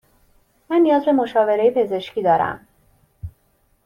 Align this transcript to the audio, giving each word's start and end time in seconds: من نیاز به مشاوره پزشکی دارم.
من 0.69 0.77
نیاز 0.77 1.05
به 1.05 1.11
مشاوره 1.11 1.71
پزشکی 1.71 2.21
دارم. 2.23 2.67